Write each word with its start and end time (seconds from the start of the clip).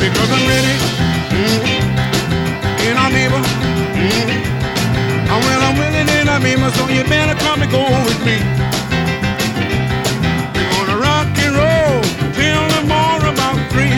because 0.00 0.30
I'm 0.32 0.44
ready. 0.48 0.76
Mm-hmm. 1.36 2.88
And 2.88 2.96
I'm 2.98 3.14
able. 3.14 3.44
Mm-hmm. 3.44 5.30
And 5.30 5.40
when 5.44 5.58
I'm 5.60 5.76
willing 5.76 6.08
and 6.08 6.28
I'm 6.28 6.44
able, 6.44 6.70
so 6.72 6.88
you 6.88 7.04
better 7.04 7.36
come 7.44 7.60
and 7.60 7.70
go 7.70 7.84
with 8.08 8.20
me. 8.24 8.40
We're 10.56 10.86
gonna 10.88 10.96
rock 10.96 11.28
and 11.44 11.56
about 13.32 13.58
three. 13.70 13.94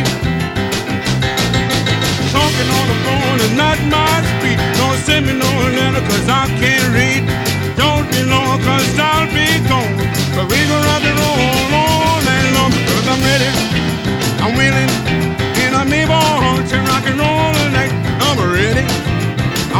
Talking 2.34 2.68
on 2.78 2.86
the 2.90 2.98
phone 3.06 3.38
is 3.46 3.54
not 3.54 3.78
my 3.86 4.14
speed. 4.32 4.58
Don't 4.78 4.98
send 5.06 5.26
me 5.26 5.34
no 5.34 5.50
letter, 5.78 6.02
cause 6.10 6.28
I 6.28 6.46
can't 6.60 6.88
read. 6.94 7.11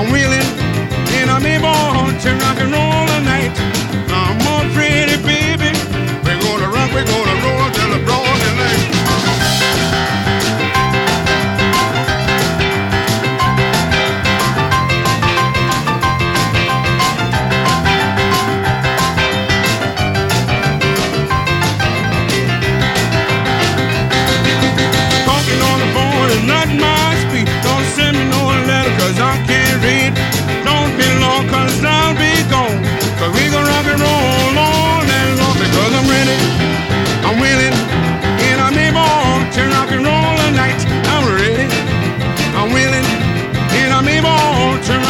I'm 0.03 0.11
willing. 0.11 0.49
And 1.19 1.31
I'm 1.31 1.47
able 1.47 1.71
to 2.23 2.35
rock 2.43 2.59
and 2.59 2.73
roll 2.73 3.07
tonight. 3.07 3.55
I'm 4.11 4.41
all 4.49 4.69
pretty 4.75 5.17
baby. 5.23 5.42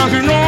rock 0.02 0.12
and 0.14 0.26
roll. 0.26 0.41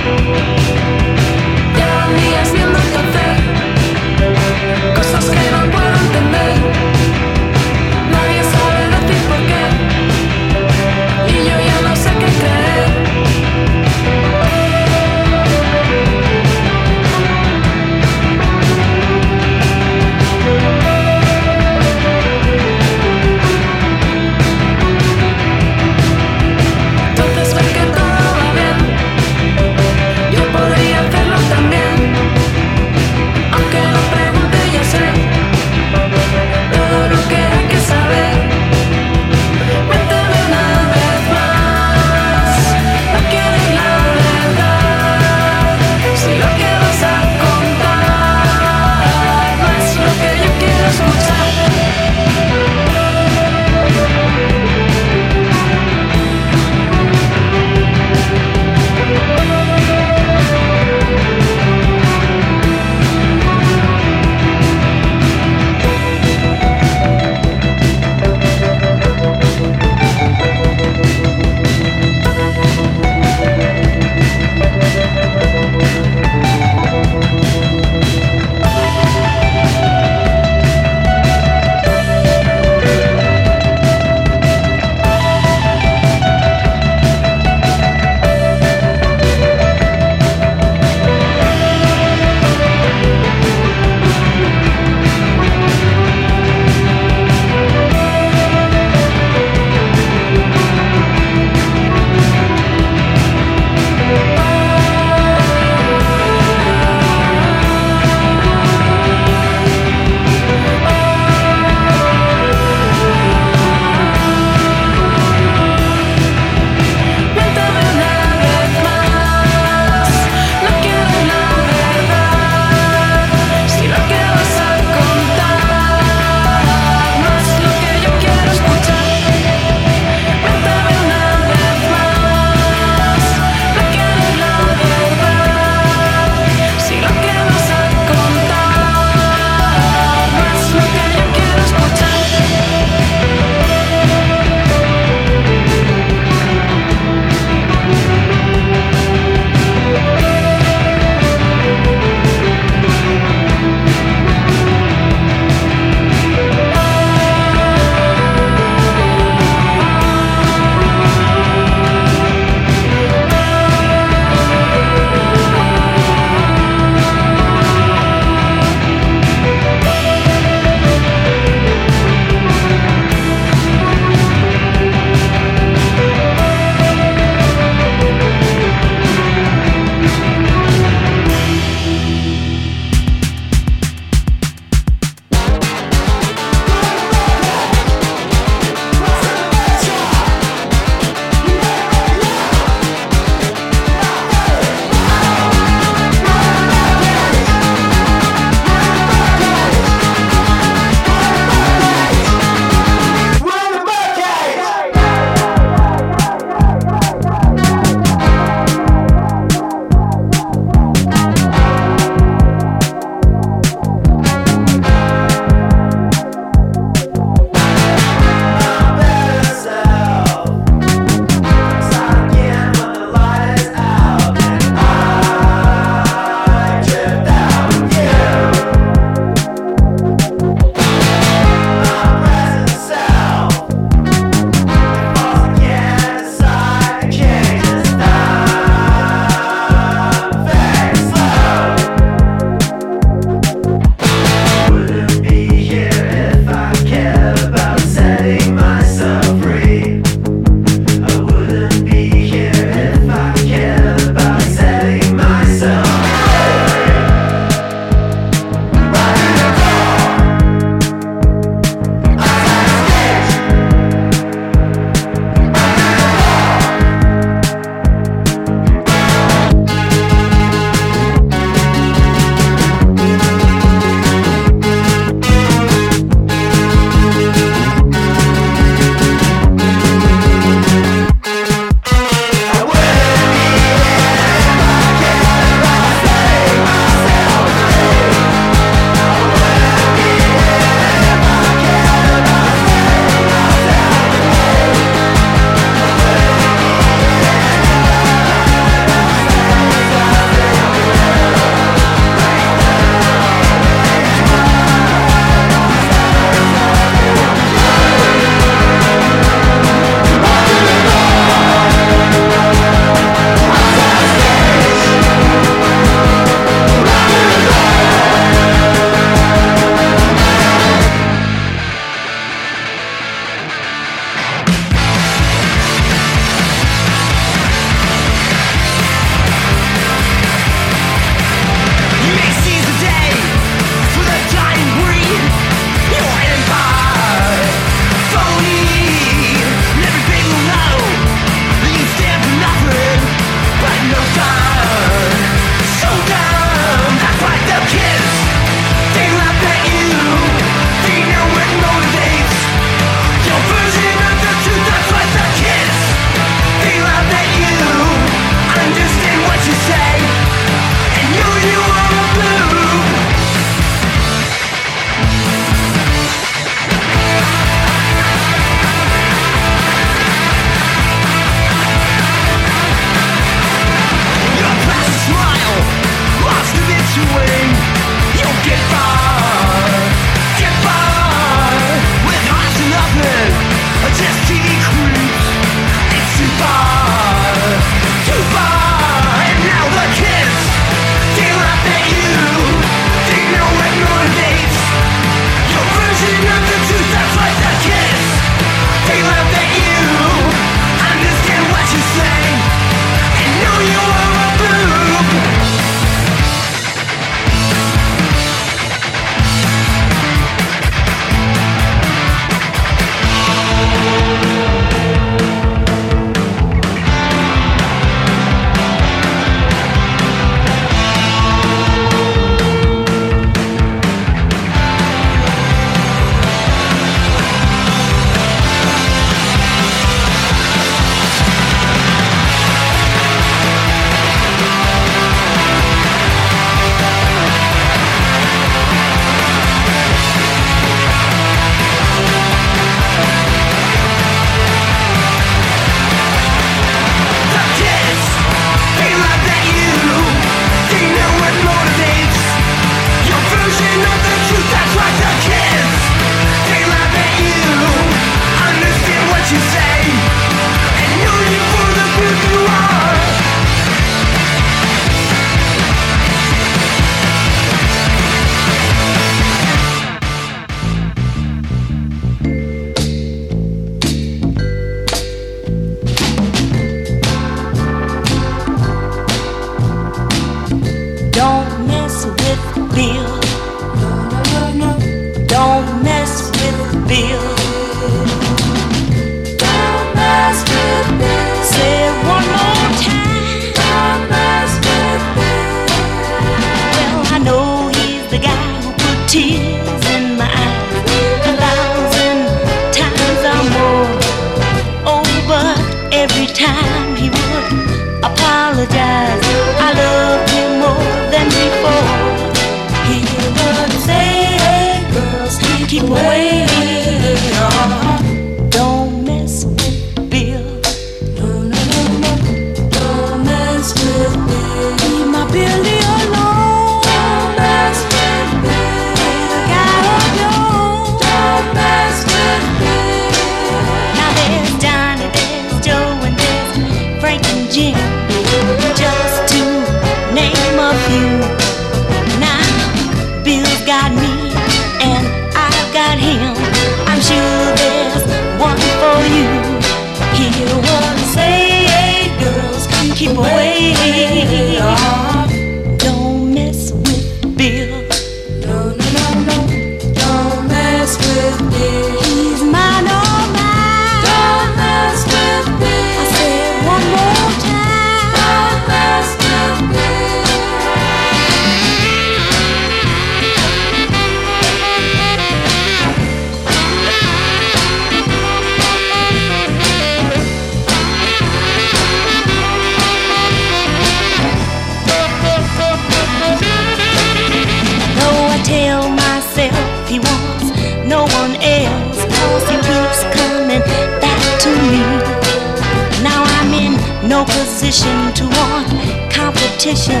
position 597.50 598.14
to 598.14 598.24
want 598.38 598.68
competition. 599.12 600.00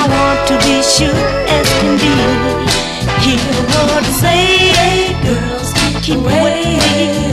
I 0.00 0.04
want 0.16 0.40
to 0.48 0.54
be 0.66 0.82
sure 0.82 1.24
as 1.56 1.66
can 1.80 1.96
be. 1.96 2.12
Hear 3.24 3.38
the 3.38 3.62
Lord 3.74 4.04
say, 4.20 4.68
hey, 4.76 5.16
girls, 5.24 5.72
keep 6.02 6.18
away. 6.18 7.27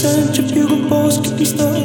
such 0.00 0.38
a 0.38 0.42
bugle 0.42 0.88
boss 0.88 1.18
could 1.20 1.36
be 1.36 1.44
stuck. 1.44 1.79